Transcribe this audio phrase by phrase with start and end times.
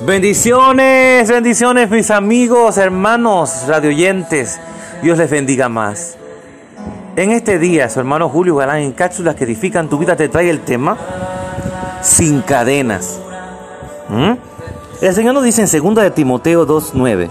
[0.00, 4.60] Bendiciones, bendiciones mis amigos, hermanos, radioyentes.
[5.02, 6.16] Dios les bendiga más.
[7.16, 10.50] En este día, su hermano Julio Galán en cápsulas que edifican tu vida te trae
[10.50, 10.96] el tema
[12.00, 13.18] sin cadenas.
[14.08, 14.34] ¿Mm?
[15.02, 17.28] El Señor nos dice en 2 de Timoteo 2.9,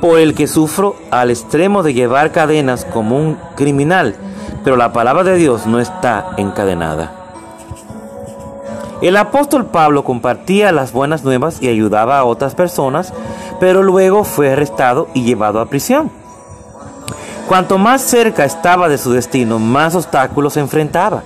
[0.00, 4.14] por el que sufro al extremo de llevar cadenas como un criminal,
[4.62, 7.19] pero la palabra de Dios no está encadenada.
[9.02, 13.14] El apóstol Pablo compartía las buenas nuevas y ayudaba a otras personas,
[13.58, 16.10] pero luego fue arrestado y llevado a prisión.
[17.48, 21.22] Cuanto más cerca estaba de su destino, más obstáculos se enfrentaba.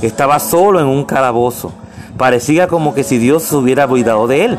[0.00, 1.72] Estaba solo en un calabozo.
[2.16, 4.58] Parecía como que si Dios se hubiera olvidado de él.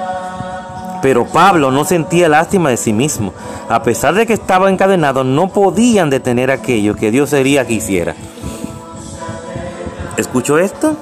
[1.01, 3.33] Pero Pablo no sentía lástima de sí mismo.
[3.69, 8.15] A pesar de que estaba encadenado, no podían detener aquello que Dios quería que hiciera.
[10.17, 10.95] ¿Escuchó esto?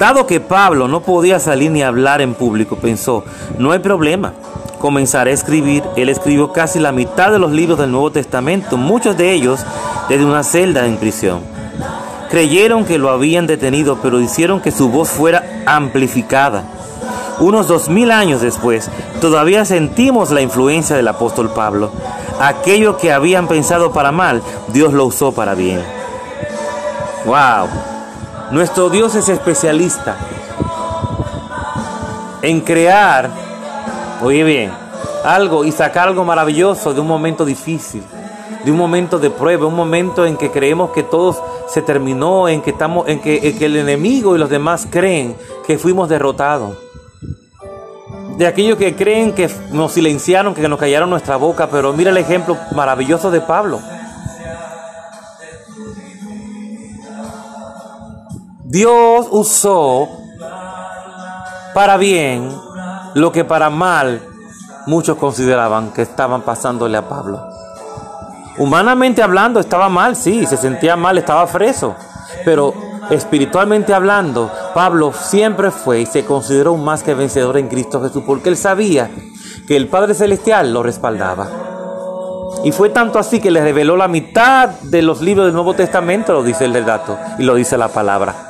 [0.00, 3.22] Dado que Pablo no podía salir ni hablar en público, pensó,
[3.58, 4.32] no hay problema,
[4.78, 5.84] comenzaré a escribir.
[5.94, 9.60] Él escribió casi la mitad de los libros del Nuevo Testamento, muchos de ellos
[10.08, 11.40] desde una celda en prisión.
[12.30, 16.64] Creyeron que lo habían detenido, pero hicieron que su voz fuera amplificada.
[17.38, 21.92] Unos dos mil años después, todavía sentimos la influencia del apóstol Pablo.
[22.40, 25.82] Aquello que habían pensado para mal, Dios lo usó para bien.
[27.26, 27.99] ¡Wow!
[28.50, 30.16] Nuestro Dios es especialista
[32.42, 33.30] en crear,
[34.22, 34.72] oye bien,
[35.24, 38.02] algo y sacar algo maravilloso de un momento difícil,
[38.64, 41.36] de un momento de prueba, un momento en que creemos que todo
[41.68, 45.36] se terminó, en que estamos, en que, en que el enemigo y los demás creen
[45.64, 46.76] que fuimos derrotados.
[48.36, 52.16] De aquellos que creen que nos silenciaron, que nos callaron nuestra boca, pero mira el
[52.16, 53.80] ejemplo maravilloso de Pablo.
[58.70, 60.08] Dios usó
[61.74, 62.48] para bien
[63.14, 64.22] lo que para mal
[64.86, 67.44] muchos consideraban que estaban pasándole a Pablo.
[68.58, 71.96] Humanamente hablando estaba mal, sí, se sentía mal, estaba freso,
[72.44, 72.72] pero
[73.10, 78.22] espiritualmente hablando, Pablo siempre fue y se consideró un más que vencedor en Cristo Jesús,
[78.24, 79.10] porque él sabía
[79.66, 81.48] que el Padre Celestial lo respaldaba.
[82.62, 86.32] Y fue tanto así que le reveló la mitad de los libros del Nuevo Testamento,
[86.32, 88.49] lo dice el dato y lo dice la palabra.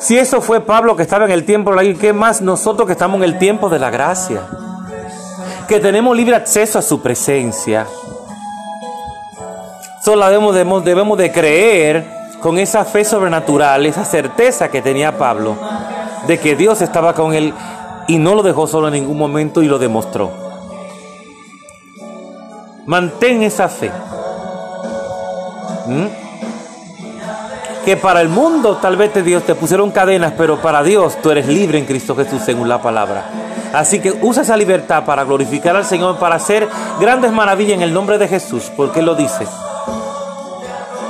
[0.00, 2.86] Si eso fue Pablo que estaba en el tiempo de la ley, ¿qué más nosotros
[2.86, 4.42] que estamos en el tiempo de la gracia?
[5.68, 7.86] Que tenemos libre acceso a su presencia.
[10.02, 12.06] Solo debemos, debemos de creer
[12.40, 15.56] con esa fe sobrenatural, esa certeza que tenía Pablo
[16.26, 17.52] de que Dios estaba con él
[18.08, 20.30] y no lo dejó solo en ningún momento y lo demostró.
[22.86, 23.90] Mantén esa fe.
[25.86, 26.29] ¿Mm?
[27.84, 31.30] Que para el mundo tal vez te Dios te pusieron cadenas, pero para Dios tú
[31.30, 33.24] eres libre en Cristo Jesús según la palabra.
[33.72, 36.68] Así que usa esa libertad para glorificar al Señor, para hacer
[37.00, 39.46] grandes maravillas en el nombre de Jesús, porque Él lo dice.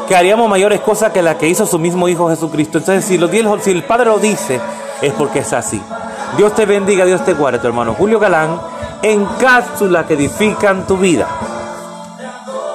[0.06, 2.78] Que haríamos mayores cosas que las que hizo su mismo Hijo Jesucristo.
[2.78, 3.18] Entonces, si,
[3.62, 4.60] si el Padre lo dice,
[5.00, 5.80] es porque es así.
[6.36, 8.60] Dios te bendiga, Dios te guarde, tu hermano Julio Galán,
[9.02, 11.26] en cápsulas que edifican tu vida.